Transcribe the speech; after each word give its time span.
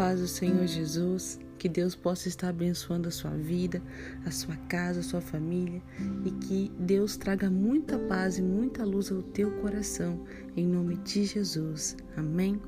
paz 0.00 0.18
do 0.18 0.26
Senhor 0.26 0.66
Jesus, 0.66 1.38
que 1.58 1.68
Deus 1.68 1.94
possa 1.94 2.26
estar 2.26 2.48
abençoando 2.48 3.08
a 3.08 3.10
sua 3.10 3.32
vida, 3.32 3.82
a 4.24 4.30
sua 4.30 4.56
casa, 4.66 5.00
a 5.00 5.02
sua 5.02 5.20
família 5.20 5.82
e 6.24 6.30
que 6.30 6.72
Deus 6.78 7.18
traga 7.18 7.50
muita 7.50 7.98
paz 7.98 8.38
e 8.38 8.42
muita 8.42 8.82
luz 8.82 9.12
ao 9.12 9.20
teu 9.20 9.50
coração, 9.60 10.24
em 10.56 10.66
nome 10.66 10.96
de 10.96 11.26
Jesus. 11.26 11.98
Amém. 12.16 12.58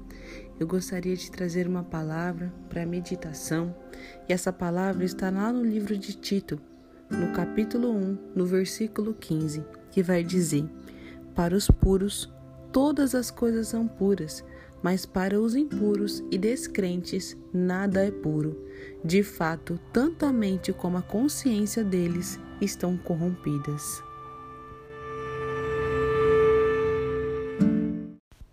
Eu 0.60 0.66
gostaria 0.66 1.16
de 1.16 1.30
trazer 1.30 1.66
uma 1.66 1.82
palavra 1.82 2.52
para 2.68 2.84
meditação 2.84 3.74
e 4.28 4.32
essa 4.34 4.52
palavra 4.52 5.02
está 5.02 5.30
lá 5.30 5.50
no 5.50 5.64
livro 5.64 5.96
de 5.96 6.12
Tito, 6.12 6.60
no 7.08 7.32
capítulo 7.32 7.92
1, 7.92 8.18
no 8.34 8.44
versículo 8.44 9.14
15, 9.14 9.64
que 9.90 10.02
vai 10.02 10.22
dizer: 10.22 10.68
Para 11.34 11.56
os 11.56 11.66
puros, 11.66 12.30
todas 12.70 13.14
as 13.14 13.30
coisas 13.30 13.68
são 13.68 13.88
puras 13.88 14.44
mas 14.82 15.06
para 15.06 15.40
os 15.40 15.54
impuros 15.54 16.22
e 16.30 16.36
descrentes 16.36 17.36
nada 17.52 18.04
é 18.04 18.10
puro. 18.10 18.66
De 19.04 19.22
fato, 19.22 19.78
tanto 19.92 20.26
a 20.26 20.32
mente 20.32 20.72
como 20.72 20.96
a 20.96 21.02
consciência 21.02 21.84
deles 21.84 22.38
estão 22.60 22.96
corrompidas. 22.96 24.02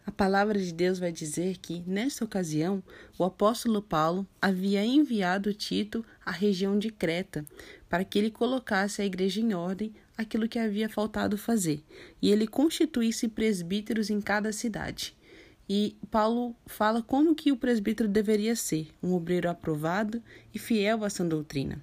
A 0.05 0.11
palavra 0.11 0.59
de 0.59 0.73
Deus 0.73 0.99
vai 0.99 1.13
dizer 1.13 1.57
que, 1.57 1.81
nesta 1.87 2.25
ocasião, 2.25 2.83
o 3.17 3.23
apóstolo 3.23 3.81
Paulo 3.81 4.27
havia 4.41 4.83
enviado 4.83 5.53
Tito 5.53 6.05
à 6.25 6.31
região 6.31 6.77
de 6.77 6.91
Creta 6.91 7.45
para 7.89 8.03
que 8.03 8.19
ele 8.19 8.29
colocasse 8.29 9.01
a 9.01 9.05
igreja 9.05 9.39
em 9.39 9.53
ordem 9.53 9.93
aquilo 10.17 10.49
que 10.49 10.59
havia 10.59 10.89
faltado 10.89 11.37
fazer 11.37 11.81
e 12.21 12.29
ele 12.29 12.45
constituísse 12.45 13.29
presbíteros 13.29 14.09
em 14.09 14.19
cada 14.19 14.51
cidade. 14.51 15.15
E 15.71 15.95
Paulo 16.09 16.55
fala 16.65 17.03
como 17.03 17.35
que 17.35 17.51
o 17.51 17.55
presbítero 17.55 18.09
deveria 18.09 18.55
ser, 18.55 18.87
um 19.03 19.13
obreiro 19.13 19.47
aprovado 19.47 20.19
e 20.51 20.57
fiel 20.57 21.03
à 21.03 21.11
sã 21.11 21.27
doutrina. 21.27 21.79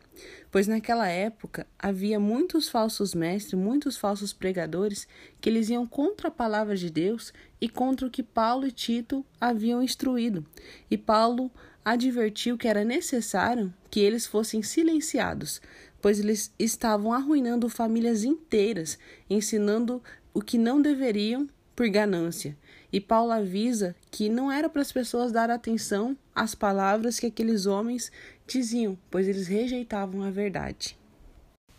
Pois 0.50 0.66
naquela 0.66 1.06
época 1.06 1.64
havia 1.78 2.18
muitos 2.18 2.68
falsos 2.68 3.14
mestres, 3.14 3.54
muitos 3.54 3.96
falsos 3.96 4.32
pregadores 4.32 5.06
que 5.40 5.48
eles 5.48 5.68
iam 5.68 5.86
contra 5.86 6.26
a 6.26 6.32
palavra 6.32 6.76
de 6.76 6.90
Deus 6.90 7.32
e 7.60 7.68
contra 7.68 8.08
o 8.08 8.10
que 8.10 8.24
Paulo 8.24 8.66
e 8.66 8.72
Tito 8.72 9.24
haviam 9.40 9.80
instruído. 9.80 10.44
E 10.90 10.98
Paulo 10.98 11.48
advertiu 11.84 12.58
que 12.58 12.66
era 12.66 12.84
necessário 12.84 13.72
que 13.88 14.00
eles 14.00 14.26
fossem 14.26 14.64
silenciados, 14.64 15.60
pois 16.02 16.18
eles 16.18 16.52
estavam 16.58 17.12
arruinando 17.12 17.68
famílias 17.68 18.24
inteiras, 18.24 18.98
ensinando 19.30 20.02
o 20.34 20.42
que 20.42 20.58
não 20.58 20.82
deveriam 20.82 21.48
por 21.76 21.88
ganância. 21.88 22.56
E 22.92 23.00
Paulo 23.00 23.30
avisa 23.30 23.94
que 24.10 24.28
não 24.28 24.50
era 24.50 24.68
para 24.68 24.82
as 24.82 24.90
pessoas 24.90 25.30
dar 25.30 25.50
atenção 25.50 26.16
às 26.34 26.54
palavras 26.54 27.20
que 27.20 27.26
aqueles 27.26 27.66
homens 27.66 28.10
diziam, 28.46 28.98
pois 29.10 29.28
eles 29.28 29.46
rejeitavam 29.46 30.22
a 30.22 30.30
verdade 30.30 30.96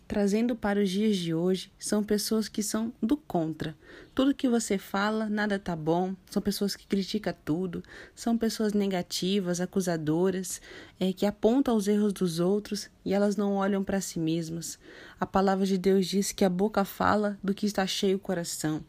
trazendo 0.08 0.56
para 0.56 0.80
os 0.80 0.88
dias 0.88 1.18
de 1.18 1.34
hoje 1.34 1.70
são 1.78 2.02
pessoas 2.02 2.48
que 2.48 2.62
são 2.62 2.90
do 3.00 3.14
contra. 3.14 3.76
Tudo 4.14 4.34
que 4.34 4.48
você 4.48 4.78
fala, 4.78 5.28
nada 5.28 5.58
tá 5.58 5.76
bom. 5.76 6.16
São 6.30 6.40
pessoas 6.40 6.74
que 6.74 6.86
criticam 6.86 7.34
tudo. 7.44 7.84
São 8.14 8.36
pessoas 8.36 8.72
negativas, 8.72 9.60
acusadoras, 9.60 10.62
é, 10.98 11.12
que 11.12 11.26
apontam 11.26 11.76
os 11.76 11.86
erros 11.86 12.14
dos 12.14 12.40
outros 12.40 12.88
e 13.04 13.12
elas 13.12 13.36
não 13.36 13.54
olham 13.54 13.84
para 13.84 14.00
si 14.00 14.18
mesmas. 14.18 14.78
A 15.20 15.26
palavra 15.26 15.66
de 15.66 15.76
Deus 15.76 16.06
diz 16.06 16.32
que 16.32 16.44
a 16.44 16.50
boca 16.50 16.84
fala 16.84 17.38
do 17.44 17.54
que 17.54 17.66
está 17.66 17.86
cheio 17.86 18.16
o 18.16 18.20
coração. 18.20 18.82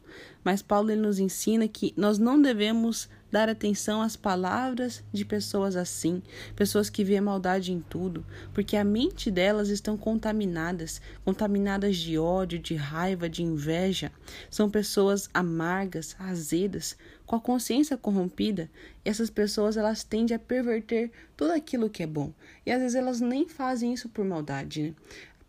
Mas 0.43 0.61
Paulo 0.61 0.89
ele 0.89 1.01
nos 1.01 1.19
ensina 1.19 1.67
que 1.67 1.93
nós 1.97 2.17
não 2.17 2.41
devemos 2.41 3.09
dar 3.31 3.49
atenção 3.49 4.01
às 4.01 4.15
palavras 4.15 5.03
de 5.11 5.23
pessoas 5.23 5.75
assim, 5.75 6.21
pessoas 6.55 6.89
que 6.89 7.03
vêem 7.03 7.21
maldade 7.21 7.71
em 7.71 7.79
tudo, 7.79 8.25
porque 8.53 8.75
a 8.75 8.83
mente 8.83 9.29
delas 9.29 9.69
estão 9.69 9.97
contaminadas, 9.97 11.01
contaminadas 11.23 11.97
de 11.97 12.17
ódio, 12.17 12.59
de 12.59 12.75
raiva, 12.75 13.29
de 13.29 13.43
inveja. 13.43 14.11
São 14.49 14.69
pessoas 14.69 15.29
amargas, 15.33 16.15
azedas, 16.19 16.97
com 17.25 17.35
a 17.35 17.39
consciência 17.39 17.95
corrompida. 17.95 18.69
Essas 19.05 19.29
pessoas 19.29 19.77
elas 19.77 20.03
tendem 20.03 20.35
a 20.35 20.39
perverter 20.39 21.11
tudo 21.37 21.51
aquilo 21.53 21.89
que 21.89 22.03
é 22.03 22.07
bom. 22.07 22.33
E 22.65 22.71
às 22.71 22.81
vezes 22.81 22.95
elas 22.95 23.21
nem 23.21 23.47
fazem 23.47 23.93
isso 23.93 24.09
por 24.09 24.25
maldade, 24.25 24.81
né? 24.81 24.93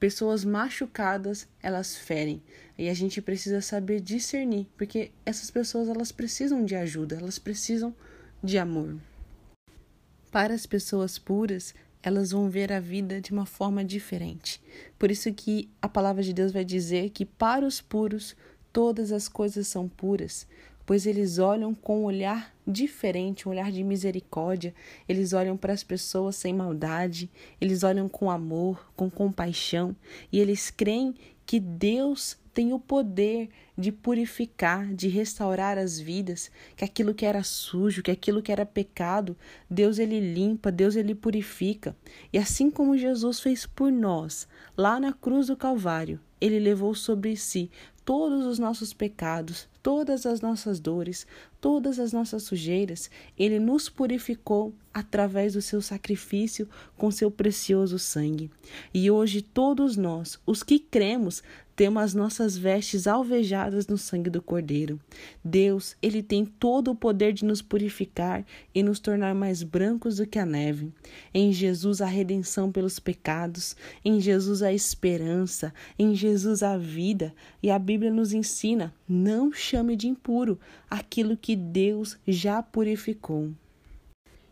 Pessoas 0.00 0.44
machucadas, 0.44 1.46
elas 1.62 1.94
ferem. 1.94 2.42
E 2.78 2.88
a 2.88 2.94
gente 2.94 3.20
precisa 3.20 3.60
saber 3.60 4.00
discernir, 4.00 4.66
porque 4.76 5.12
essas 5.26 5.50
pessoas 5.50 5.88
elas 5.88 6.10
precisam 6.10 6.64
de 6.64 6.74
ajuda, 6.74 7.16
elas 7.16 7.38
precisam 7.38 7.94
de 8.42 8.56
amor. 8.56 8.96
Para 10.32 10.54
as 10.54 10.64
pessoas 10.64 11.18
puras, 11.18 11.74
elas 12.02 12.30
vão 12.30 12.48
ver 12.48 12.72
a 12.72 12.80
vida 12.80 13.20
de 13.20 13.30
uma 13.30 13.44
forma 13.44 13.84
diferente. 13.84 14.60
Por 14.98 15.10
isso 15.10 15.30
que 15.34 15.68
a 15.82 15.88
palavra 15.88 16.22
de 16.22 16.32
Deus 16.32 16.50
vai 16.50 16.64
dizer 16.64 17.10
que 17.10 17.26
para 17.26 17.66
os 17.66 17.82
puros 17.82 18.34
todas 18.72 19.12
as 19.12 19.28
coisas 19.28 19.66
são 19.68 19.86
puras, 19.86 20.46
pois 20.90 21.06
eles 21.06 21.38
olham 21.38 21.72
com 21.72 22.00
um 22.00 22.04
olhar 22.04 22.52
diferente, 22.66 23.46
um 23.46 23.52
olhar 23.52 23.70
de 23.70 23.84
misericórdia. 23.84 24.74
Eles 25.08 25.32
olham 25.32 25.56
para 25.56 25.72
as 25.72 25.84
pessoas 25.84 26.34
sem 26.34 26.52
maldade, 26.52 27.30
eles 27.60 27.84
olham 27.84 28.08
com 28.08 28.28
amor, 28.28 28.90
com 28.96 29.08
compaixão, 29.08 29.94
e 30.32 30.40
eles 30.40 30.68
creem 30.68 31.14
que 31.46 31.60
Deus 31.60 32.36
tem 32.52 32.72
o 32.72 32.80
poder 32.80 33.50
de 33.78 33.92
purificar, 33.92 34.92
de 34.92 35.06
restaurar 35.06 35.78
as 35.78 36.00
vidas, 36.00 36.50
que 36.74 36.84
aquilo 36.84 37.14
que 37.14 37.24
era 37.24 37.44
sujo, 37.44 38.02
que 38.02 38.10
aquilo 38.10 38.42
que 38.42 38.50
era 38.50 38.66
pecado, 38.66 39.36
Deus 39.70 39.96
ele 39.96 40.18
limpa, 40.18 40.72
Deus 40.72 40.96
ele 40.96 41.14
purifica. 41.14 41.94
E 42.32 42.36
assim 42.36 42.68
como 42.68 42.98
Jesus 42.98 43.38
fez 43.38 43.64
por 43.64 43.92
nós, 43.92 44.48
lá 44.76 44.98
na 44.98 45.12
cruz 45.12 45.46
do 45.46 45.56
Calvário, 45.56 46.18
ele 46.40 46.58
levou 46.58 46.96
sobre 46.96 47.36
si 47.36 47.70
todos 48.04 48.44
os 48.44 48.58
nossos 48.58 48.92
pecados, 48.92 49.68
todas 49.82 50.26
as 50.26 50.40
nossas 50.40 50.80
dores, 50.80 51.26
todas 51.60 51.98
as 51.98 52.12
nossas 52.12 52.42
sujeiras. 52.42 53.10
Ele 53.38 53.58
nos 53.58 53.88
purificou 53.88 54.74
através 54.92 55.52
do 55.54 55.62
seu 55.62 55.80
sacrifício 55.80 56.68
com 56.96 57.10
seu 57.10 57.30
precioso 57.30 57.98
sangue. 57.98 58.50
E 58.92 59.10
hoje 59.10 59.42
todos 59.42 59.96
nós, 59.96 60.38
os 60.46 60.62
que 60.62 60.78
cremos, 60.78 61.42
temos 61.80 62.02
as 62.02 62.14
nossas 62.14 62.58
vestes 62.58 63.06
alvejadas 63.06 63.86
no 63.86 63.96
sangue 63.96 64.28
do 64.28 64.42
Cordeiro. 64.42 65.00
Deus, 65.42 65.96
ele 66.02 66.22
tem 66.22 66.44
todo 66.44 66.90
o 66.90 66.94
poder 66.94 67.32
de 67.32 67.42
nos 67.42 67.62
purificar 67.62 68.44
e 68.74 68.82
nos 68.82 69.00
tornar 69.00 69.34
mais 69.34 69.62
brancos 69.62 70.16
do 70.16 70.26
que 70.26 70.38
a 70.38 70.44
neve. 70.44 70.92
Em 71.32 71.50
Jesus 71.50 72.02
a 72.02 72.06
redenção 72.06 72.70
pelos 72.70 72.98
pecados, 72.98 73.74
em 74.04 74.20
Jesus 74.20 74.62
a 74.62 74.74
esperança, 74.74 75.72
em 75.98 76.14
Jesus 76.14 76.62
a 76.62 76.76
vida. 76.76 77.32
E 77.62 77.70
a 77.70 77.78
Bíblia 77.78 78.10
nos 78.10 78.34
ensina: 78.34 78.92
não 79.08 79.50
chame 79.70 79.94
de 79.94 80.08
impuro 80.08 80.58
aquilo 80.90 81.36
que 81.36 81.54
Deus 81.54 82.18
já 82.26 82.60
purificou. 82.60 83.52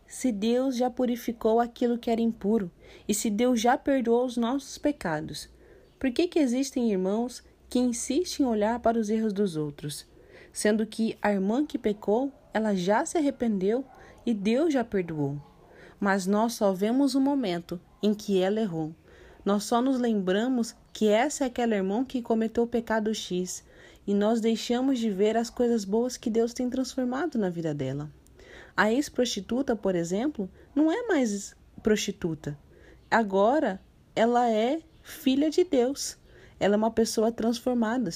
Se 0.07 0.31
Deus 0.31 0.77
já 0.77 0.89
purificou 0.89 1.59
aquilo 1.59 1.99
que 1.99 2.09
era 2.09 2.21
impuro, 2.21 2.71
e 3.09 3.13
se 3.13 3.29
Deus 3.29 3.61
já 3.61 3.77
perdoou 3.77 4.25
os 4.25 4.37
nossos 4.37 4.79
pecados, 4.79 5.49
por 5.99 6.13
que, 6.13 6.29
que 6.29 6.39
existem 6.39 6.93
irmãos 6.93 7.43
que 7.69 7.81
insistem 7.81 8.47
em 8.47 8.49
olhar 8.49 8.79
para 8.79 8.99
os 8.99 9.11
erros 9.11 9.33
dos 9.33 9.57
outros, 9.57 10.07
sendo 10.53 10.87
que 10.87 11.19
a 11.21 11.33
irmã 11.33 11.67
que 11.67 11.77
pecou, 11.77 12.33
ela 12.55 12.75
já 12.75 13.05
se 13.05 13.19
arrependeu 13.19 13.85
e 14.25 14.33
Deus 14.33 14.73
já 14.73 14.85
perdoou? 14.85 15.37
Mas 15.99 16.27
nós 16.27 16.55
só 16.55 16.73
vemos 16.73 17.17
o 17.17 17.21
momento 17.21 17.81
em 18.01 18.15
que 18.15 18.41
ela 18.41 18.61
errou. 18.61 18.95
Nós 19.45 19.65
só 19.65 19.83
nos 19.83 19.99
lembramos 19.99 20.77
que 20.99 21.07
essa 21.07 21.45
é 21.45 21.47
aquela 21.47 21.77
irmã 21.77 22.05
que 22.05 22.21
cometeu 22.21 22.65
o 22.65 22.67
pecado 22.67 23.15
X 23.15 23.63
e 24.05 24.13
nós 24.13 24.41
deixamos 24.41 24.99
de 24.99 25.09
ver 25.09 25.37
as 25.37 25.49
coisas 25.49 25.85
boas 25.85 26.17
que 26.17 26.29
Deus 26.29 26.53
tem 26.53 26.69
transformado 26.69 27.39
na 27.39 27.49
vida 27.49 27.73
dela. 27.73 28.11
A 28.77 28.93
ex-prostituta, 28.93 29.77
por 29.77 29.95
exemplo, 29.95 30.51
não 30.75 30.91
é 30.91 31.07
mais 31.07 31.55
prostituta. 31.85 32.59
Agora 33.09 33.81
ela 34.17 34.51
é 34.51 34.81
filha 35.01 35.49
de 35.49 35.63
Deus. 35.63 36.19
Ela 36.59 36.75
é 36.75 36.77
uma 36.77 36.91
pessoa 36.91 37.31
transformada. 37.31 38.11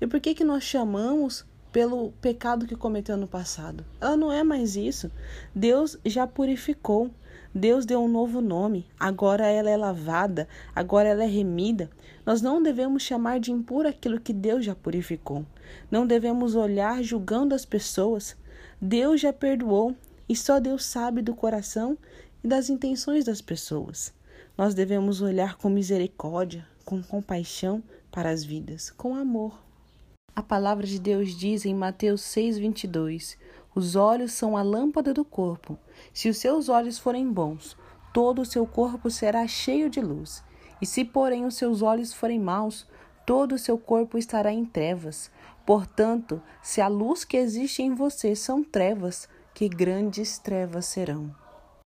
E 0.00 0.06
por 0.06 0.20
que 0.20 0.32
que 0.32 0.44
nós 0.44 0.62
chamamos 0.62 1.44
pelo 1.72 2.12
pecado 2.20 2.68
que 2.68 2.76
cometeu 2.76 3.16
no 3.16 3.26
passado? 3.26 3.84
Ela 4.00 4.16
não 4.16 4.30
é 4.30 4.44
mais 4.44 4.76
isso. 4.76 5.10
Deus 5.52 5.98
já 6.06 6.24
purificou. 6.24 7.10
Deus 7.54 7.86
deu 7.86 8.00
um 8.00 8.08
novo 8.08 8.40
nome. 8.40 8.86
Agora 8.98 9.46
ela 9.46 9.70
é 9.70 9.76
lavada, 9.76 10.48
agora 10.74 11.08
ela 11.08 11.24
é 11.24 11.26
remida. 11.26 11.90
Nós 12.24 12.42
não 12.42 12.62
devemos 12.62 13.02
chamar 13.02 13.40
de 13.40 13.50
impuro 13.50 13.88
aquilo 13.88 14.20
que 14.20 14.32
Deus 14.32 14.64
já 14.64 14.74
purificou. 14.74 15.44
Não 15.90 16.06
devemos 16.06 16.54
olhar 16.54 17.02
julgando 17.02 17.54
as 17.54 17.64
pessoas. 17.64 18.36
Deus 18.80 19.20
já 19.20 19.32
perdoou 19.32 19.96
e 20.28 20.36
só 20.36 20.60
Deus 20.60 20.84
sabe 20.84 21.22
do 21.22 21.34
coração 21.34 21.96
e 22.44 22.48
das 22.48 22.68
intenções 22.68 23.24
das 23.24 23.40
pessoas. 23.40 24.12
Nós 24.56 24.74
devemos 24.74 25.22
olhar 25.22 25.56
com 25.56 25.68
misericórdia, 25.68 26.66
com 26.84 27.02
compaixão 27.02 27.82
para 28.10 28.30
as 28.30 28.44
vidas, 28.44 28.90
com 28.90 29.14
amor. 29.14 29.58
A 30.34 30.42
palavra 30.42 30.86
de 30.86 31.00
Deus 31.00 31.36
diz 31.36 31.64
em 31.64 31.74
Mateus 31.74 32.20
6:22: 32.22 33.36
Os 33.78 33.94
olhos 33.94 34.32
são 34.32 34.56
a 34.56 34.62
lâmpada 34.62 35.14
do 35.14 35.24
corpo. 35.24 35.78
Se 36.12 36.28
os 36.28 36.38
seus 36.38 36.68
olhos 36.68 36.98
forem 36.98 37.32
bons, 37.32 37.76
todo 38.12 38.42
o 38.42 38.44
seu 38.44 38.66
corpo 38.66 39.08
será 39.08 39.46
cheio 39.46 39.88
de 39.88 40.00
luz. 40.00 40.42
E 40.82 40.84
se, 40.84 41.04
porém, 41.04 41.44
os 41.44 41.54
seus 41.54 41.80
olhos 41.80 42.12
forem 42.12 42.40
maus, 42.40 42.88
todo 43.24 43.54
o 43.54 43.58
seu 43.58 43.78
corpo 43.78 44.18
estará 44.18 44.52
em 44.52 44.64
trevas. 44.64 45.30
Portanto, 45.64 46.42
se 46.60 46.80
a 46.80 46.88
luz 46.88 47.24
que 47.24 47.36
existe 47.36 47.80
em 47.80 47.94
você 47.94 48.34
são 48.34 48.64
trevas, 48.64 49.28
que 49.54 49.68
grandes 49.68 50.40
trevas 50.40 50.86
serão. 50.86 51.32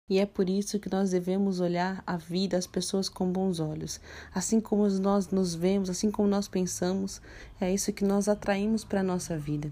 E 0.08 0.18
é 0.18 0.24
por 0.24 0.48
isso 0.48 0.80
que 0.80 0.90
nós 0.90 1.10
devemos 1.10 1.60
olhar 1.60 2.02
a 2.06 2.16
vida, 2.16 2.56
as 2.56 2.66
pessoas 2.66 3.10
com 3.10 3.30
bons 3.30 3.60
olhos. 3.60 4.00
Assim 4.34 4.62
como 4.62 4.88
nós 4.88 5.28
nos 5.28 5.54
vemos, 5.54 5.90
assim 5.90 6.10
como 6.10 6.26
nós 6.26 6.48
pensamos, 6.48 7.20
é 7.60 7.70
isso 7.70 7.92
que 7.92 8.02
nós 8.02 8.30
atraímos 8.30 8.82
para 8.82 9.00
a 9.00 9.04
nossa 9.04 9.36
vida. 9.36 9.70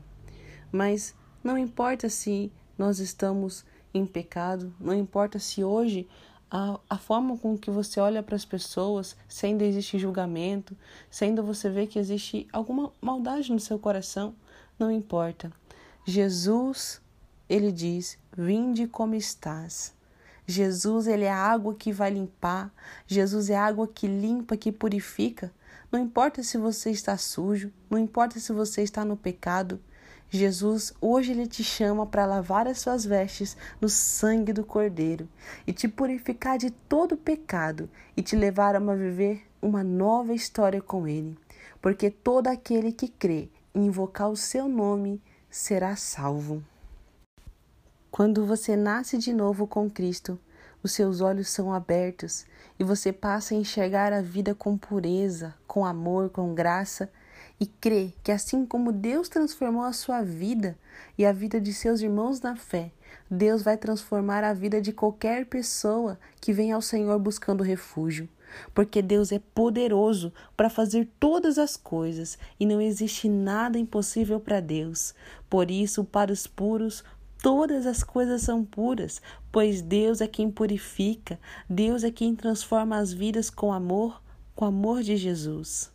Mas 0.71 1.15
não 1.43 1.57
importa 1.59 2.09
se 2.09 2.53
nós 2.77 2.99
estamos 2.99 3.65
em 3.93 4.07
pecado, 4.07 4.75
não 4.79 4.95
importa 4.95 5.39
se 5.39 5.65
hoje 5.65 6.09
a, 6.51 6.79
a 6.89 6.99
forma 6.99 7.37
com 7.39 7.57
que 7.57 7.71
você 7.71 8.01
olha 8.01 8.23
para 8.23 8.37
as 8.37 8.45
pessoas, 8.45 9.17
se 9.29 9.47
ainda 9.47 9.65
existe 9.65 9.99
julgamento, 9.99 10.77
se 11.11 11.25
ainda 11.25 11.43
você 11.43 11.71
vê 11.71 11.87
que 11.87 11.99
existe 11.99 12.49
alguma 12.53 12.93
maldade 13.01 13.53
no 13.53 13.61
seu 13.61 13.79
coração, 13.79 14.35
não 14.79 14.91
importa. 14.91 15.53
Jesus, 16.05 17.01
ele 17.49 17.71
diz: 17.71 18.19
Vinde 18.37 18.87
como 18.87 19.15
estás. 19.15 19.95
Jesus, 20.47 21.07
ele 21.07 21.25
é 21.25 21.31
a 21.31 21.37
água 21.37 21.75
que 21.75 21.93
vai 21.93 22.11
limpar. 22.11 22.73
Jesus 23.07 23.51
é 23.51 23.57
a 23.57 23.65
água 23.65 23.87
que 23.87 24.09
limpa, 24.09 24.57
que 24.57 24.73
purifica. 24.73 25.53
Não 25.93 26.01
importa 26.01 26.43
se 26.43 26.59
você 26.59 26.91
está 26.91 27.17
sujo, 27.17 27.73
não 27.89 27.99
importa 27.99 28.41
se 28.41 28.53
você 28.53 28.83
está 28.83 29.05
no 29.05 29.17
pecado. 29.17 29.81
Jesus, 30.33 30.93
hoje 31.01 31.33
ele 31.33 31.45
te 31.45 31.65
chama 31.65 32.07
para 32.07 32.25
lavar 32.25 32.69
as 32.69 32.79
suas 32.79 33.05
vestes 33.05 33.57
no 33.81 33.89
sangue 33.89 34.53
do 34.53 34.65
Cordeiro 34.65 35.29
e 35.67 35.73
te 35.73 35.89
purificar 35.89 36.57
de 36.57 36.71
todo 36.71 37.17
pecado 37.17 37.91
e 38.17 38.23
te 38.23 38.37
levar 38.37 38.77
a 38.77 38.95
viver 38.95 39.45
uma 39.61 39.83
nova 39.83 40.33
história 40.33 40.81
com 40.81 41.09
ele. 41.09 41.37
Porque 41.83 42.11
todo 42.11 42.47
aquele 42.47 42.93
que 42.93 43.09
crê 43.09 43.49
e 43.75 43.81
invocar 43.81 44.31
o 44.31 44.37
seu 44.37 44.69
nome 44.69 45.21
será 45.51 45.97
salvo. 45.97 46.63
Quando 48.09 48.47
você 48.47 48.77
nasce 48.77 49.19
de 49.19 49.33
novo 49.33 49.67
com 49.67 49.91
Cristo, 49.91 50.39
os 50.81 50.93
seus 50.93 51.21
olhos 51.21 51.49
são 51.49 51.73
abertos 51.75 52.47
e 52.79 52.85
você 52.85 53.13
passa 53.13 53.53
a 53.53 53.57
enxergar 53.57 54.13
a 54.13 54.23
vida 54.23 54.55
com 54.55 54.79
pureza, 54.79 55.55
com 55.67 55.85
amor, 55.85 56.31
com 56.31 56.55
graça 56.55 57.11
e 57.61 57.67
crê 57.67 58.15
que 58.25 58.33
assim 58.33 58.65
como 58.65 58.91
Deus 58.91 59.29
transformou 59.29 59.83
a 59.83 59.93
sua 59.93 60.23
vida 60.23 60.79
e 61.19 61.27
a 61.27 61.33
vida 61.33 61.61
de 61.61 61.75
seus 61.75 62.01
irmãos 62.01 62.41
na 62.41 62.57
fé, 62.57 62.91
Deus 63.31 63.63
vai 63.63 63.77
transformar 63.77 64.43
a 64.43 64.55
vida 64.55 64.81
de 64.81 64.93
qualquer 64.93 65.45
pessoa 65.45 66.19
que 66.41 66.55
vem 66.55 66.73
ao 66.73 66.81
Senhor 66.81 67.19
buscando 67.19 67.63
refúgio. 67.63 68.29
Porque 68.75 69.01
Deus 69.01 69.31
é 69.31 69.39
poderoso 69.55 70.33
para 70.57 70.71
fazer 70.71 71.09
todas 71.21 71.59
as 71.59 71.77
coisas 71.77 72.37
e 72.59 72.67
não 72.67 72.81
existe 72.81 73.29
nada 73.29 73.79
impossível 73.79 74.41
para 74.41 74.59
Deus. 74.59 75.15
Por 75.49 75.71
isso, 75.71 76.03
para 76.03 76.33
os 76.33 76.47
puros, 76.47 77.05
Todas 77.43 77.87
as 77.87 78.03
coisas 78.03 78.43
são 78.43 78.63
puras, 78.63 79.23
pois 79.51 79.81
Deus 79.81 80.21
é 80.21 80.27
quem 80.27 80.51
purifica, 80.51 81.41
Deus 81.67 82.05
é 82.05 82.11
quem 82.11 82.37
transforma 82.37 82.99
as 82.99 83.15
vidas 83.15 83.49
com 83.49 83.73
amor, 83.73 84.21
com 84.55 84.67
amor 84.67 85.03
de 85.03 85.17
Jesus. 85.17 85.91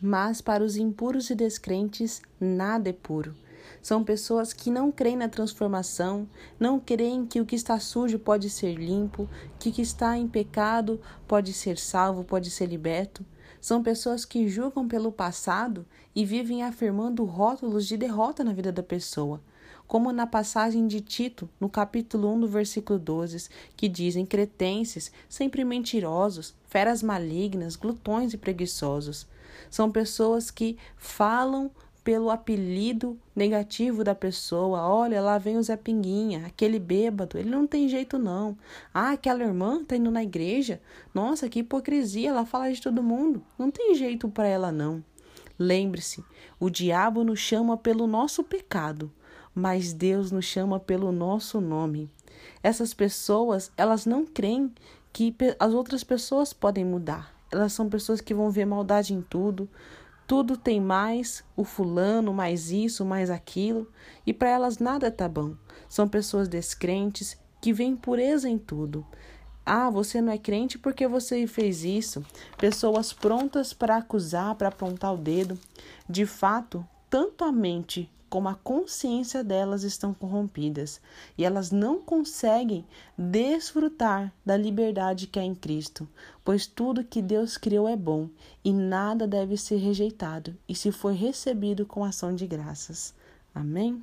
Mas 0.00 0.40
para 0.40 0.62
os 0.62 0.76
impuros 0.76 1.30
e 1.30 1.34
descrentes, 1.34 2.22
nada 2.40 2.90
é 2.90 2.92
puro. 2.92 3.34
São 3.82 4.04
pessoas 4.04 4.52
que 4.52 4.70
não 4.70 4.90
creem 4.90 5.16
na 5.16 5.28
transformação, 5.28 6.28
não 6.58 6.78
creem 6.78 7.26
que 7.26 7.40
o 7.40 7.46
que 7.46 7.56
está 7.56 7.78
sujo 7.78 8.18
pode 8.18 8.50
ser 8.50 8.74
limpo, 8.74 9.28
que 9.58 9.70
o 9.70 9.72
que 9.72 9.82
está 9.82 10.16
em 10.16 10.28
pecado 10.28 11.00
pode 11.26 11.52
ser 11.52 11.78
salvo, 11.78 12.24
pode 12.24 12.50
ser 12.50 12.66
liberto. 12.66 13.24
São 13.60 13.82
pessoas 13.82 14.24
que 14.24 14.48
julgam 14.48 14.86
pelo 14.86 15.10
passado 15.10 15.84
e 16.14 16.24
vivem 16.24 16.62
afirmando 16.62 17.24
rótulos 17.24 17.86
de 17.86 17.96
derrota 17.96 18.44
na 18.44 18.52
vida 18.52 18.70
da 18.70 18.82
pessoa 18.82 19.40
como 19.88 20.12
na 20.12 20.26
passagem 20.26 20.86
de 20.86 21.00
Tito, 21.00 21.48
no 21.58 21.66
capítulo 21.66 22.30
1, 22.34 22.40
do 22.40 22.46
versículo 22.46 22.98
12, 22.98 23.48
que 23.74 23.88
dizem 23.88 24.26
cretenses, 24.26 25.10
sempre 25.30 25.64
mentirosos, 25.64 26.54
feras 26.68 27.02
malignas, 27.02 27.74
glutões 27.74 28.34
e 28.34 28.36
preguiçosos. 28.36 29.26
São 29.70 29.90
pessoas 29.90 30.50
que 30.50 30.76
falam 30.96 31.70
pelo 32.08 32.30
apelido 32.30 33.18
negativo 33.36 34.02
da 34.02 34.14
pessoa. 34.14 34.80
Olha, 34.88 35.20
lá 35.20 35.36
vem 35.36 35.58
o 35.58 35.62
Zé 35.62 35.76
Pinguinha, 35.76 36.46
aquele 36.46 36.78
bêbado, 36.78 37.36
ele 37.36 37.50
não 37.50 37.66
tem 37.66 37.86
jeito 37.86 38.18
não. 38.18 38.56
Ah, 38.94 39.10
aquela 39.10 39.42
irmã 39.42 39.84
tá 39.84 39.94
indo 39.94 40.10
na 40.10 40.22
igreja. 40.22 40.80
Nossa, 41.12 41.50
que 41.50 41.58
hipocrisia, 41.58 42.30
ela 42.30 42.46
fala 42.46 42.72
de 42.72 42.80
todo 42.80 43.02
mundo. 43.02 43.42
Não 43.58 43.70
tem 43.70 43.94
jeito 43.94 44.26
para 44.26 44.46
ela 44.46 44.72
não. 44.72 45.04
Lembre-se, 45.58 46.24
o 46.58 46.70
diabo 46.70 47.24
nos 47.24 47.40
chama 47.40 47.76
pelo 47.76 48.06
nosso 48.06 48.42
pecado, 48.42 49.12
mas 49.54 49.92
Deus 49.92 50.30
nos 50.30 50.46
chama 50.46 50.80
pelo 50.80 51.12
nosso 51.12 51.60
nome. 51.60 52.08
Essas 52.62 52.94
pessoas, 52.94 53.70
elas 53.76 54.06
não 54.06 54.24
creem 54.24 54.72
que 55.12 55.34
as 55.58 55.74
outras 55.74 56.02
pessoas 56.02 56.54
podem 56.54 56.86
mudar. 56.86 57.37
Elas 57.50 57.72
são 57.72 57.88
pessoas 57.88 58.20
que 58.20 58.34
vão 58.34 58.50
ver 58.50 58.64
maldade 58.64 59.14
em 59.14 59.22
tudo. 59.22 59.68
Tudo 60.26 60.56
tem 60.56 60.80
mais, 60.80 61.42
o 61.56 61.64
fulano, 61.64 62.34
mais 62.34 62.70
isso, 62.70 63.04
mais 63.04 63.30
aquilo, 63.30 63.90
e 64.26 64.34
para 64.34 64.50
elas 64.50 64.78
nada 64.78 65.10
tá 65.10 65.26
bom. 65.26 65.54
São 65.88 66.06
pessoas 66.06 66.48
descrentes 66.48 67.38
que 67.62 67.72
veem 67.72 67.96
pureza 67.96 68.48
em 68.48 68.58
tudo. 68.58 69.06
Ah, 69.64 69.88
você 69.88 70.20
não 70.20 70.32
é 70.32 70.38
crente 70.38 70.78
porque 70.78 71.06
você 71.06 71.46
fez 71.46 71.84
isso. 71.84 72.24
Pessoas 72.58 73.12
prontas 73.12 73.72
para 73.72 73.96
acusar, 73.96 74.54
para 74.54 74.68
apontar 74.68 75.14
o 75.14 75.18
dedo. 75.18 75.58
De 76.08 76.24
fato, 76.24 76.86
tanto 77.08 77.44
a 77.44 77.52
mente 77.52 78.10
como 78.28 78.48
a 78.48 78.54
consciência 78.54 79.42
delas 79.42 79.82
estão 79.82 80.12
corrompidas 80.12 81.00
e 81.36 81.44
elas 81.44 81.70
não 81.70 81.98
conseguem 82.00 82.84
desfrutar 83.16 84.32
da 84.44 84.56
liberdade 84.56 85.26
que 85.26 85.38
há 85.38 85.42
em 85.42 85.54
Cristo, 85.54 86.08
pois 86.44 86.66
tudo 86.66 87.04
que 87.04 87.22
Deus 87.22 87.56
criou 87.56 87.88
é 87.88 87.96
bom 87.96 88.28
e 88.64 88.72
nada 88.72 89.26
deve 89.26 89.56
ser 89.56 89.76
rejeitado, 89.76 90.56
e 90.68 90.74
se 90.74 90.92
foi 90.92 91.14
recebido 91.14 91.86
com 91.86 92.04
ação 92.04 92.34
de 92.34 92.46
graças. 92.46 93.14
Amém? 93.54 94.02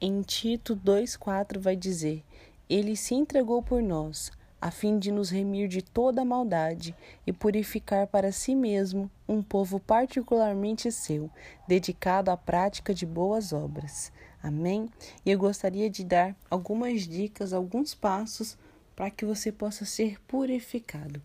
Em 0.00 0.20
Tito 0.22 0.74
2,4 0.74 1.58
vai 1.58 1.76
dizer: 1.76 2.24
Ele 2.68 2.96
se 2.96 3.14
entregou 3.14 3.62
por 3.62 3.80
nós 3.82 4.32
a 4.62 4.70
fim 4.70 4.96
de 4.96 5.10
nos 5.10 5.28
remir 5.28 5.66
de 5.66 5.82
toda 5.82 6.24
maldade 6.24 6.94
e 7.26 7.32
purificar 7.32 8.06
para 8.06 8.30
si 8.30 8.54
mesmo 8.54 9.10
um 9.28 9.42
povo 9.42 9.80
particularmente 9.80 10.92
seu, 10.92 11.28
dedicado 11.66 12.30
à 12.30 12.36
prática 12.36 12.94
de 12.94 13.04
boas 13.04 13.52
obras. 13.52 14.12
Amém? 14.40 14.88
E 15.26 15.32
eu 15.32 15.38
gostaria 15.38 15.90
de 15.90 16.04
dar 16.04 16.36
algumas 16.48 17.08
dicas, 17.08 17.52
alguns 17.52 17.92
passos 17.92 18.56
para 18.94 19.10
que 19.10 19.24
você 19.24 19.50
possa 19.50 19.84
ser 19.84 20.20
purificado. 20.28 21.20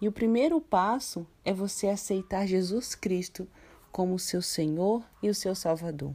E 0.00 0.08
o 0.08 0.12
primeiro 0.12 0.60
passo 0.60 1.24
é 1.44 1.52
você 1.52 1.86
aceitar 1.86 2.44
Jesus 2.44 2.96
Cristo 2.96 3.46
como 3.92 4.18
seu 4.18 4.42
Senhor 4.42 5.04
e 5.22 5.30
o 5.30 5.34
seu 5.34 5.54
Salvador. 5.54 6.12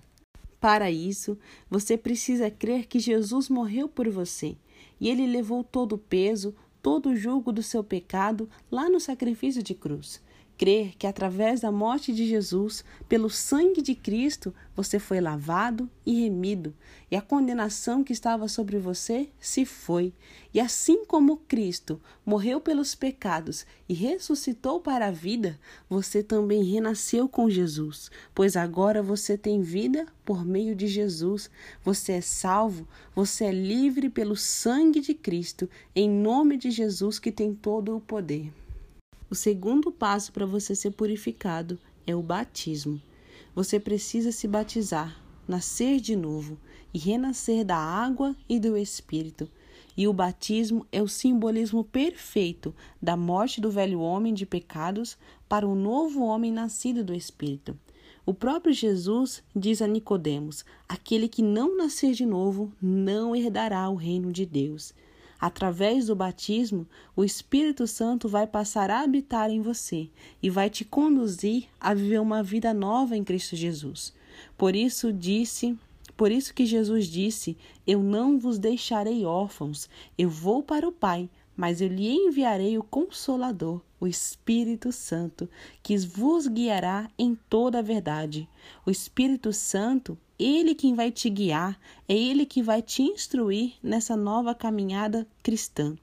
Para 0.60 0.92
isso, 0.92 1.40
você 1.70 1.98
precisa 1.98 2.52
crer 2.52 2.86
que 2.86 3.00
Jesus 3.00 3.48
morreu 3.48 3.88
por 3.88 4.10
você 4.10 4.58
e 5.00 5.10
ele 5.10 5.26
levou 5.26 5.64
todo 5.64 5.94
o 5.94 5.98
peso, 5.98 6.56
todo 6.82 7.10
o 7.10 7.16
jugo 7.16 7.52
do 7.52 7.64
seu 7.64 7.84
pecado 7.84 8.50
lá 8.72 8.90
no 8.90 9.00
sacrifício 9.00 9.62
de 9.64 9.74
cruz. 9.74 10.22
Crer 10.60 10.94
que 10.98 11.08
através 11.08 11.62
da 11.62 11.72
morte 11.72 12.12
de 12.12 12.28
Jesus, 12.28 12.84
pelo 13.08 13.30
sangue 13.30 13.82
de 13.82 13.96
Cristo, 13.96 14.54
você 14.76 15.00
foi 15.00 15.22
lavado 15.22 15.90
e 16.06 16.20
remido, 16.24 16.76
e 17.10 17.16
a 17.16 17.22
condenação 17.22 18.04
que 18.04 18.12
estava 18.12 18.46
sobre 18.50 18.78
você 18.78 19.30
se 19.40 19.64
foi. 19.64 20.14
E 20.54 20.60
assim 20.60 21.06
como 21.06 21.38
Cristo 21.48 22.02
morreu 22.26 22.60
pelos 22.60 22.94
pecados 22.94 23.66
e 23.88 23.94
ressuscitou 23.94 24.82
para 24.82 25.08
a 25.08 25.12
vida, 25.12 25.58
você 25.90 26.22
também 26.22 26.62
renasceu 26.62 27.30
com 27.30 27.50
Jesus, 27.50 28.12
pois 28.36 28.58
agora 28.58 29.02
você 29.02 29.38
tem 29.38 29.62
vida 29.62 30.08
por 30.26 30.44
meio 30.44 30.76
de 30.76 30.88
Jesus. 30.88 31.50
Você 31.86 32.12
é 32.12 32.22
salvo, 32.22 32.86
você 33.16 33.46
é 33.46 33.52
livre 33.54 34.10
pelo 34.10 34.36
sangue 34.36 35.00
de 35.00 35.14
Cristo, 35.14 35.70
em 35.96 36.10
nome 36.10 36.58
de 36.58 36.70
Jesus 36.70 37.18
que 37.18 37.32
tem 37.32 37.56
todo 37.56 37.96
o 37.96 38.02
poder. 38.02 38.52
O 39.32 39.36
segundo 39.36 39.92
passo 39.92 40.32
para 40.32 40.46
você 40.46 40.74
ser 40.74 40.90
purificado 40.92 41.78
é 42.08 42.16
o 42.16 42.22
batismo. 42.22 43.00
Você 43.54 43.80
precisa 43.80 44.32
se 44.32 44.48
batizar, 44.48 45.22
nascer 45.48 46.00
de 46.00 46.16
novo 46.16 46.58
e 46.92 46.98
renascer 46.98 47.64
da 47.64 47.78
água 47.78 48.36
e 48.48 48.60
do 48.60 48.76
Espírito. 48.76 49.48
E 49.96 50.08
o 50.08 50.14
batismo 50.14 50.84
é 50.92 51.00
o 51.00 51.08
simbolismo 51.08 51.84
perfeito 51.84 52.74
da 53.00 53.16
morte 53.16 53.62
do 53.62 53.70
velho 53.70 54.00
homem 54.00 54.34
de 54.34 54.48
pecados 54.48 55.16
para 55.48 55.68
o 55.68 55.76
novo 55.76 56.24
homem 56.24 56.52
nascido 56.52 57.04
do 57.04 57.14
Espírito. 57.14 57.78
O 58.26 58.34
próprio 58.34 58.74
Jesus 58.74 59.44
diz 59.56 59.80
a 59.80 59.88
Nicodemos: 59.88 60.66
aquele 60.88 61.28
que 61.28 61.44
não 61.44 61.78
nascer 61.78 62.14
de 62.14 62.26
novo 62.26 62.72
não 62.82 63.36
herdará 63.36 63.88
o 63.90 63.96
reino 63.96 64.32
de 64.32 64.46
Deus. 64.46 64.92
Através 65.40 66.08
do 66.08 66.16
batismo, 66.16 66.86
o 67.16 67.24
Espírito 67.24 67.88
Santo 67.88 68.28
vai 68.28 68.46
passar 68.46 68.92
a 68.92 69.02
habitar 69.02 69.50
em 69.50 69.62
você 69.62 70.10
e 70.44 70.50
vai 70.50 70.70
te 70.70 70.84
conduzir 70.84 71.68
a 71.80 71.94
viver 71.94 72.20
uma 72.20 72.44
vida 72.44 72.74
nova 72.74 73.16
em 73.16 73.24
Cristo 73.24 73.56
Jesus. 73.56 74.14
Por 74.58 74.76
isso 74.76 75.14
disse, 75.14 75.78
por 76.18 76.30
isso 76.32 76.54
que 76.54 76.66
Jesus 76.66 77.08
disse: 77.08 77.58
Eu 77.88 78.04
não 78.04 78.38
vos 78.38 78.60
deixarei 78.60 79.26
órfãos, 79.26 79.90
eu 80.18 80.30
vou 80.30 80.62
para 80.62 80.86
o 80.86 80.92
Pai, 80.92 81.30
mas 81.56 81.80
eu 81.80 81.88
lhe 81.88 82.10
enviarei 82.10 82.78
o 82.78 82.84
consolador, 82.84 83.82
o 84.00 84.08
Espírito 84.08 84.92
Santo, 84.92 85.50
que 85.82 85.98
vos 85.98 86.48
guiará 86.48 87.10
em 87.18 87.38
toda 87.50 87.80
a 87.80 87.82
verdade. 87.82 88.50
O 88.86 88.92
Espírito 88.92 89.54
Santo 89.54 90.18
ele 90.40 90.74
quem 90.74 90.96
vai 90.96 91.12
te 91.12 91.30
guiar, 91.30 91.78
é 92.08 92.14
Ele 92.14 92.46
que 92.46 92.64
vai 92.64 92.82
te 92.82 93.02
instruir 93.02 93.74
nessa 93.84 94.16
nova 94.16 94.56
caminhada 94.56 95.28
cristã. 95.44 95.98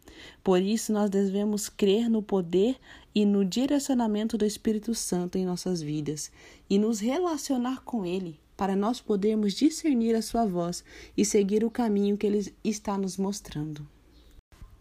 Por 0.44 0.60
isso, 0.60 0.92
nós 0.92 1.08
devemos 1.08 1.70
crer 1.70 2.10
no 2.10 2.22
poder 2.22 2.76
e 3.14 3.24
no 3.24 3.46
direcionamento 3.46 4.36
do 4.36 4.44
Espírito 4.44 4.94
Santo 4.94 5.38
em 5.38 5.46
nossas 5.46 5.80
vidas 5.80 6.30
e 6.68 6.78
nos 6.78 7.00
relacionar 7.00 7.82
com 7.82 8.04
Ele 8.04 8.38
para 8.58 8.76
nós 8.76 9.00
podermos 9.00 9.54
discernir 9.54 10.14
a 10.14 10.20
Sua 10.20 10.44
voz 10.44 10.84
e 11.16 11.24
seguir 11.24 11.64
o 11.64 11.70
caminho 11.70 12.18
que 12.18 12.26
Ele 12.26 12.54
está 12.62 12.98
nos 12.98 13.16
mostrando. 13.16 13.88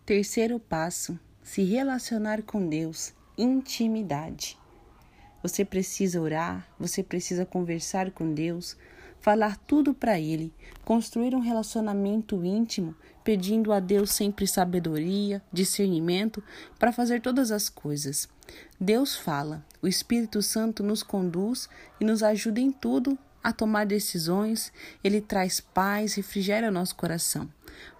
Terceiro 0.06 0.60
passo: 0.60 1.18
se 1.42 1.64
relacionar 1.64 2.44
com 2.44 2.68
Deus, 2.68 3.14
intimidade. 3.38 4.58
Você 5.42 5.64
precisa 5.64 6.20
orar, 6.20 6.68
você 6.78 7.02
precisa 7.02 7.46
conversar 7.46 8.12
com 8.12 8.34
Deus, 8.34 8.76
falar 9.25 9.58
tudo 9.58 9.91
para 9.91 10.20
Ele, 10.20 10.53
construir 10.84 11.34
um 11.34 11.39
relacionamento 11.39 12.46
íntimo, 12.46 12.94
pedindo 13.24 13.74
a 13.74 13.79
Deus 13.79 14.12
sempre 14.12 14.46
sabedoria, 14.46 15.41
discernimento 15.51 16.44
para 16.77 16.91
fazer 16.91 17.24
todas 17.24 17.50
as 17.50 17.67
coisas. 17.67 18.29
Deus 18.79 19.15
fala, 19.15 19.65
o 19.82 19.88
Espírito 19.88 20.44
Santo 20.44 20.84
nos 20.84 21.01
conduz 21.01 21.67
e 22.00 22.05
nos 22.05 22.22
ajuda 22.22 22.60
em 22.60 22.72
tudo 22.72 23.17
a 23.46 23.54
tomar 23.54 23.86
decisões, 23.86 24.74
ele 25.04 25.22
traz 25.22 25.60
paz, 25.60 26.16
refrigera 26.16 26.72
nosso 26.72 26.96
coração. 26.96 27.48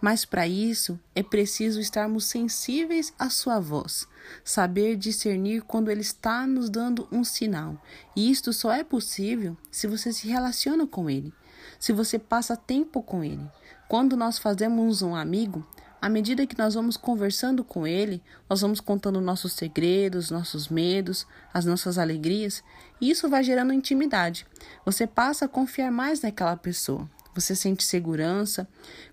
Mas 0.02 0.26
para 0.26 0.48
isso 0.48 1.00
é 1.14 1.22
preciso 1.22 1.80
estarmos 1.80 2.26
sensíveis 2.26 3.14
à 3.20 3.30
sua 3.30 3.60
voz, 3.60 4.08
saber 4.44 4.96
discernir 4.96 5.62
quando 5.62 5.92
ele 5.92 6.02
está 6.02 6.48
nos 6.48 6.68
dando 6.68 7.08
um 7.12 7.24
sinal. 7.24 7.80
E 8.16 8.32
isto 8.32 8.52
só 8.52 8.74
é 8.74 8.84
possível 8.84 9.56
se 9.70 9.86
você 9.86 10.12
se 10.12 10.28
relaciona 10.28 10.88
com 10.88 11.08
ele, 11.08 11.32
se 11.80 11.94
você 11.94 12.18
passa 12.18 12.58
tempo 12.58 13.04
com 13.04 13.24
ele. 13.24 13.48
Quando 13.88 14.18
nós 14.18 14.40
fazemos 14.40 15.04
um 15.04 15.16
amigo, 15.16 15.64
à 16.02 16.10
medida 16.10 16.46
que 16.46 16.58
nós 16.58 16.74
vamos 16.74 16.98
conversando 16.98 17.64
com 17.64 17.88
ele, 17.88 18.22
nós 18.50 18.62
vamos 18.62 18.80
contando 18.80 19.20
nossos 19.20 19.54
segredos, 19.54 20.30
nossos 20.30 20.70
medos, 20.70 21.26
as 21.54 21.66
nossas 21.66 21.98
alegrias, 21.98 22.64
e 23.02 23.10
isso 23.10 23.30
vai 23.30 23.44
gerando 23.44 23.74
intimidade. 23.74 24.46
Você 24.86 25.08
passa 25.08 25.46
a 25.46 25.50
confiar 25.50 25.92
mais 25.92 26.22
naquela 26.22 26.56
pessoa. 26.56 27.10
Você 27.34 27.54
sente 27.54 27.84
segurança, 27.84 28.66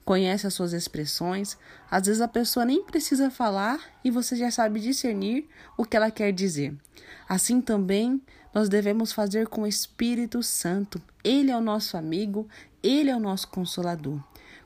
conhece 0.04 0.46
as 0.46 0.54
suas 0.54 0.72
expressões. 0.72 1.58
Às 1.90 2.06
vezes 2.06 2.20
a 2.22 2.28
pessoa 2.28 2.64
nem 2.64 2.84
precisa 2.84 3.30
falar 3.30 3.80
e 4.04 4.12
você 4.12 4.36
já 4.36 4.48
sabe 4.48 4.78
discernir 4.78 5.48
o 5.76 5.84
que 5.84 5.96
ela 5.96 6.10
quer 6.10 6.32
dizer. 6.32 6.72
Assim 7.28 7.60
também 7.60 8.22
nós 8.54 8.68
devemos 8.68 9.12
fazer 9.12 9.48
com 9.48 9.62
o 9.62 9.66
Espírito 9.66 10.40
Santo. 10.42 11.02
Ele 11.24 11.50
é 11.50 11.56
o 11.56 11.60
nosso 11.60 11.96
amigo, 11.96 12.46
ele 12.82 13.10
é 13.10 13.16
o 13.16 13.20
nosso 13.20 13.48
consolador. 13.48 14.20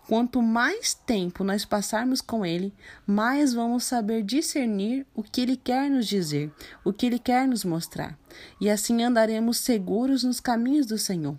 Quanto 0.08 0.40
mais 0.40 0.94
tempo 0.94 1.42
nós 1.42 1.64
passarmos 1.64 2.20
com 2.20 2.46
Ele, 2.46 2.72
mais 3.04 3.52
vamos 3.52 3.82
saber 3.82 4.22
discernir 4.22 5.04
o 5.12 5.22
que 5.22 5.40
Ele 5.40 5.56
quer 5.56 5.90
nos 5.90 6.06
dizer, 6.06 6.52
o 6.84 6.92
que 6.92 7.06
Ele 7.06 7.18
quer 7.18 7.48
nos 7.48 7.64
mostrar. 7.64 8.16
E 8.60 8.70
assim 8.70 9.02
andaremos 9.02 9.58
seguros 9.58 10.22
nos 10.22 10.38
caminhos 10.38 10.86
do 10.86 10.96
Senhor. 10.96 11.36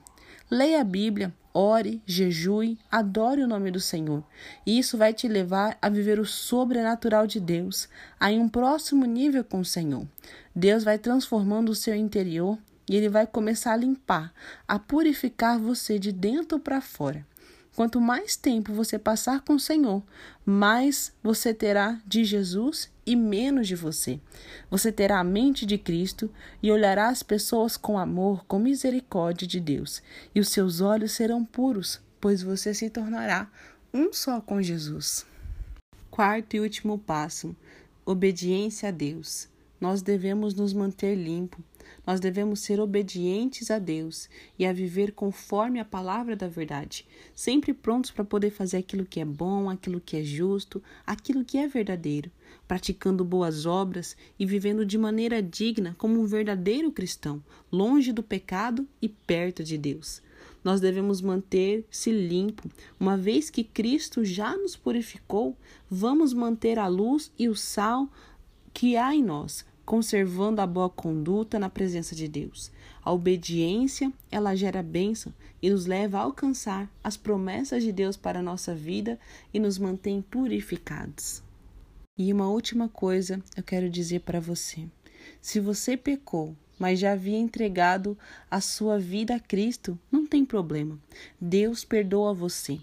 Leia 0.51 0.81
a 0.81 0.83
Bíblia, 0.83 1.33
ore, 1.53 2.01
jejue, 2.05 2.77
adore 2.91 3.41
o 3.41 3.47
nome 3.47 3.71
do 3.71 3.79
Senhor. 3.79 4.21
E 4.65 4.77
isso 4.77 4.97
vai 4.97 5.13
te 5.13 5.29
levar 5.29 5.77
a 5.81 5.87
viver 5.87 6.19
o 6.19 6.25
sobrenatural 6.25 7.25
de 7.25 7.39
Deus, 7.39 7.87
a 8.19 8.27
um 8.31 8.49
próximo 8.49 9.05
nível 9.05 9.45
com 9.45 9.61
o 9.61 9.65
Senhor. 9.65 10.05
Deus 10.53 10.83
vai 10.83 10.97
transformando 10.97 11.69
o 11.69 11.75
seu 11.75 11.95
interior 11.95 12.59
e 12.89 12.97
ele 12.97 13.07
vai 13.07 13.25
começar 13.25 13.73
a 13.73 13.77
limpar, 13.77 14.33
a 14.67 14.77
purificar 14.77 15.57
você 15.57 15.97
de 15.97 16.11
dentro 16.11 16.59
para 16.59 16.81
fora. 16.81 17.25
Quanto 17.77 18.01
mais 18.01 18.35
tempo 18.35 18.73
você 18.73 18.97
passar 18.97 19.41
com 19.41 19.53
o 19.53 19.59
Senhor, 19.59 20.01
mais 20.43 21.13
você 21.21 21.53
terá 21.53 22.01
de 22.07 22.25
Jesus 22.25 22.91
e 23.05 23.15
menos 23.15 23.67
de 23.67 23.75
você. 23.75 24.19
Você 24.67 24.91
terá 24.91 25.19
a 25.19 25.23
mente 25.23 25.63
de 25.63 25.77
Cristo 25.77 26.27
e 26.63 26.71
olhará 26.71 27.07
as 27.09 27.21
pessoas 27.21 27.77
com 27.77 27.99
amor, 27.99 28.43
com 28.45 28.57
misericórdia 28.57 29.47
de 29.47 29.59
Deus, 29.59 30.01
e 30.33 30.39
os 30.39 30.49
seus 30.49 30.81
olhos 30.81 31.11
serão 31.11 31.45
puros, 31.45 32.01
pois 32.19 32.41
você 32.41 32.73
se 32.73 32.89
tornará 32.89 33.47
um 33.93 34.11
só 34.11 34.41
com 34.41 34.59
Jesus. 34.59 35.23
Quarto 36.09 36.55
e 36.55 36.59
último 36.59 36.97
passo: 36.97 37.55
obediência 38.03 38.89
a 38.89 38.91
Deus. 38.91 39.47
Nós 39.79 40.01
devemos 40.01 40.55
nos 40.55 40.73
manter 40.73 41.13
limpo, 41.13 41.63
nós 42.07 42.21
devemos 42.21 42.61
ser 42.61 42.79
obedientes 42.79 43.69
a 43.69 43.77
Deus 43.77 44.29
e 44.57 44.65
a 44.65 44.71
viver 44.71 45.11
conforme 45.11 45.77
a 45.77 45.83
palavra 45.83 46.37
da 46.37 46.47
verdade, 46.47 47.05
sempre 47.35 47.73
prontos 47.73 48.11
para 48.11 48.23
poder 48.23 48.49
fazer 48.49 48.77
aquilo 48.77 49.05
que 49.05 49.19
é 49.19 49.25
bom, 49.25 49.69
aquilo 49.69 49.99
que 49.99 50.15
é 50.15 50.23
justo, 50.23 50.81
aquilo 51.05 51.43
que 51.43 51.57
é 51.57 51.67
verdadeiro, 51.67 52.31
praticando 52.65 53.25
boas 53.25 53.65
obras 53.65 54.15
e 54.39 54.45
vivendo 54.45 54.85
de 54.85 54.97
maneira 54.97 55.43
digna 55.43 55.93
como 55.97 56.17
um 56.17 56.25
verdadeiro 56.25 56.93
cristão, 56.93 57.43
longe 57.69 58.13
do 58.13 58.23
pecado 58.23 58.87
e 59.01 59.09
perto 59.09 59.61
de 59.61 59.77
Deus. 59.77 60.21
Nós 60.63 60.79
devemos 60.79 61.21
manter-se 61.21 62.09
limpo, 62.09 62.69
uma 62.97 63.17
vez 63.17 63.49
que 63.49 63.65
Cristo 63.65 64.23
já 64.23 64.55
nos 64.55 64.77
purificou, 64.77 65.57
vamos 65.89 66.33
manter 66.33 66.79
a 66.79 66.87
luz 66.87 67.31
e 67.37 67.49
o 67.49 67.55
sal 67.55 68.09
que 68.73 68.95
há 68.95 69.13
em 69.13 69.23
nós, 69.23 69.65
conservando 69.87 70.59
a 70.59 70.67
boa 70.67 70.89
conduta 70.89 71.57
na 71.57 71.69
presença 71.69 72.13
de 72.13 72.27
Deus. 72.27 72.69
A 73.01 73.13
obediência, 73.13 74.11
ela 74.29 74.53
gera 74.53 74.83
bênção 74.83 75.33
e 75.61 75.69
nos 75.69 75.85
leva 75.85 76.17
a 76.17 76.23
alcançar 76.23 76.91
as 77.01 77.15
promessas 77.15 77.81
de 77.81 77.93
Deus 77.93 78.17
para 78.17 78.39
a 78.39 78.43
nossa 78.43 78.75
vida 78.75 79.17
e 79.53 79.61
nos 79.61 79.79
mantém 79.79 80.21
purificados. 80.21 81.41
E 82.17 82.33
uma 82.33 82.49
última 82.49 82.89
coisa 82.89 83.41
eu 83.55 83.63
quero 83.63 83.89
dizer 83.89 84.19
para 84.19 84.41
você. 84.41 84.89
Se 85.41 85.57
você 85.61 85.95
pecou, 85.95 86.53
mas 86.77 86.99
já 86.99 87.13
havia 87.13 87.37
entregado 87.37 88.17
a 88.51 88.59
sua 88.59 88.99
vida 88.99 89.35
a 89.35 89.39
Cristo, 89.39 89.97
não 90.11 90.27
tem 90.27 90.43
problema. 90.43 90.99
Deus 91.39 91.85
perdoa 91.85 92.33
você. 92.33 92.77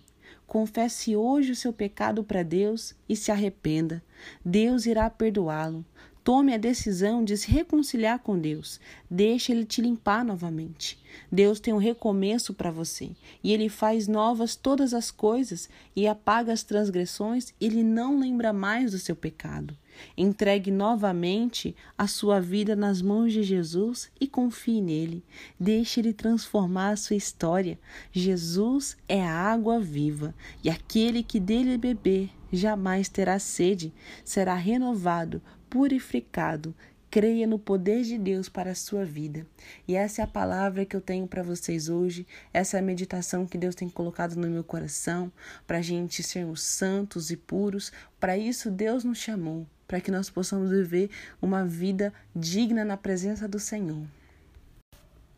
Confesse 0.46 1.14
hoje 1.14 1.52
o 1.52 1.56
seu 1.56 1.72
pecado 1.72 2.24
para 2.24 2.42
Deus 2.42 2.94
e 3.06 3.14
se 3.14 3.30
arrependa. 3.30 4.02
Deus 4.42 4.86
irá 4.86 5.10
perdoá-lo. 5.10 5.84
Tome 6.24 6.54
a 6.54 6.56
decisão 6.56 7.22
de 7.22 7.36
se 7.36 7.50
reconciliar 7.50 8.18
com 8.18 8.38
Deus. 8.38 8.80
Deixe 9.10 9.52
Ele 9.52 9.66
te 9.66 9.82
limpar 9.82 10.24
novamente. 10.24 10.98
Deus 11.30 11.60
tem 11.60 11.74
um 11.74 11.78
recomeço 11.78 12.54
para 12.54 12.70
você 12.70 13.10
e 13.42 13.52
Ele 13.52 13.68
faz 13.68 14.08
novas 14.08 14.56
todas 14.56 14.94
as 14.94 15.10
coisas 15.10 15.68
e 15.94 16.08
apaga 16.08 16.50
as 16.50 16.62
transgressões. 16.62 17.52
Ele 17.60 17.82
não 17.82 18.18
lembra 18.18 18.54
mais 18.54 18.92
do 18.92 18.98
seu 18.98 19.14
pecado. 19.14 19.76
Entregue 20.16 20.70
novamente 20.70 21.76
a 21.96 22.06
sua 22.06 22.40
vida 22.40 22.74
nas 22.74 23.02
mãos 23.02 23.30
de 23.30 23.42
Jesus 23.42 24.10
e 24.18 24.26
confie 24.26 24.80
nele. 24.80 25.22
Deixe 25.60 26.00
ele 26.00 26.14
transformar 26.14 26.92
a 26.92 26.96
sua 26.96 27.16
história. 27.16 27.78
Jesus 28.10 28.96
é 29.06 29.22
a 29.22 29.30
água 29.30 29.78
viva 29.78 30.34
e 30.64 30.70
aquele 30.70 31.22
que 31.22 31.38
dele 31.38 31.76
beber 31.76 32.30
jamais 32.50 33.08
terá 33.08 33.38
sede, 33.38 33.92
será 34.24 34.54
renovado 34.54 35.42
purificado. 35.74 36.72
Creia 37.10 37.48
no 37.48 37.58
poder 37.58 38.04
de 38.04 38.16
Deus 38.16 38.48
para 38.48 38.70
a 38.70 38.74
sua 38.76 39.04
vida. 39.04 39.44
E 39.88 39.96
essa 39.96 40.20
é 40.20 40.24
a 40.24 40.28
palavra 40.28 40.84
que 40.84 40.94
eu 40.94 41.00
tenho 41.00 41.26
para 41.26 41.42
vocês 41.42 41.88
hoje. 41.88 42.24
Essa 42.52 42.76
é 42.76 42.80
a 42.80 42.82
meditação 42.82 43.44
que 43.44 43.58
Deus 43.58 43.74
tem 43.74 43.88
colocado 43.88 44.36
no 44.36 44.46
meu 44.46 44.62
coração 44.62 45.32
para 45.66 45.78
a 45.78 45.82
gente 45.82 46.22
sermos 46.22 46.62
santos 46.62 47.32
e 47.32 47.36
puros. 47.36 47.90
Para 48.20 48.38
isso, 48.38 48.70
Deus 48.70 49.02
nos 49.02 49.18
chamou 49.18 49.66
para 49.88 50.00
que 50.00 50.12
nós 50.12 50.30
possamos 50.30 50.70
viver 50.70 51.10
uma 51.42 51.64
vida 51.64 52.14
digna 52.36 52.84
na 52.84 52.96
presença 52.96 53.48
do 53.48 53.58
Senhor. 53.58 54.06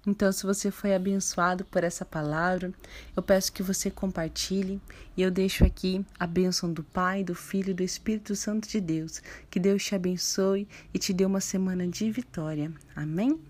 Então, 0.06 0.30
se 0.30 0.46
você 0.46 0.70
foi 0.70 0.94
abençoado 0.94 1.64
por 1.64 1.82
essa 1.82 2.04
palavra, 2.04 2.72
eu 3.16 3.22
peço 3.22 3.52
que 3.52 3.62
você 3.62 3.90
compartilhe 3.90 4.80
e 5.16 5.22
eu 5.22 5.30
deixo 5.30 5.64
aqui 5.64 6.04
a 6.18 6.26
bênção 6.26 6.72
do 6.72 6.84
Pai, 6.84 7.24
do 7.24 7.34
Filho 7.34 7.70
e 7.70 7.74
do 7.74 7.82
Espírito 7.82 8.36
Santo 8.36 8.68
de 8.68 8.80
Deus. 8.80 9.20
Que 9.50 9.58
Deus 9.58 9.84
te 9.84 9.94
abençoe 9.94 10.68
e 10.94 10.98
te 10.98 11.12
dê 11.12 11.24
uma 11.24 11.40
semana 11.40 11.88
de 11.88 12.10
vitória. 12.10 12.70
Amém? 12.94 13.40